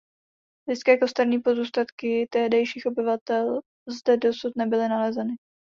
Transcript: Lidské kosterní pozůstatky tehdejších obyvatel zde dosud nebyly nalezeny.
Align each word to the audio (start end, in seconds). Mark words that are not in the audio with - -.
Lidské 0.67 0.97
kosterní 0.97 1.39
pozůstatky 1.41 2.27
tehdejších 2.31 2.85
obyvatel 2.85 3.59
zde 3.89 4.17
dosud 4.17 4.55
nebyly 4.55 4.89
nalezeny. 4.89 5.33